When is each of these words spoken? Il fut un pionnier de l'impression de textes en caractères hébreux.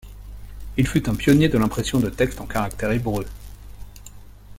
Il 0.77 0.87
fut 0.87 1.07
un 1.09 1.13
pionnier 1.13 1.47
de 1.47 1.59
l'impression 1.59 1.99
de 1.99 2.09
textes 2.09 2.41
en 2.41 2.47
caractères 2.47 2.89
hébreux. 2.91 3.27